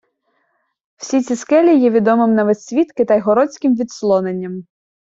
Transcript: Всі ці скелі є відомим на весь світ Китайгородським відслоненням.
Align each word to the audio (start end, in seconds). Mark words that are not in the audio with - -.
Всі 0.95 1.21
ці 1.21 1.35
скелі 1.35 1.77
є 1.79 1.89
відомим 1.89 2.35
на 2.35 2.43
весь 2.43 2.65
світ 2.65 2.91
Китайгородським 2.91 3.75
відслоненням. 3.75 4.63